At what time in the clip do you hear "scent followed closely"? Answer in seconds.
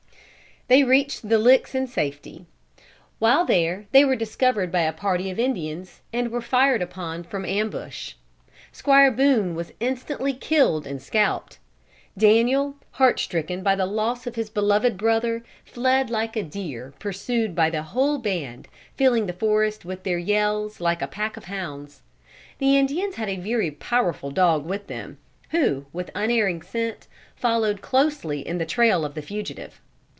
26.61-28.47